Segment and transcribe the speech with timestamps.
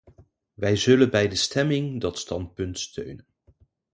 [0.53, 3.25] We zullen bij de stemming dat standpunt steunen.